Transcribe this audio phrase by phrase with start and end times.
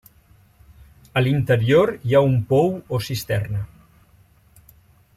[1.19, 3.63] A l'interior hi ha un pou o cisterna.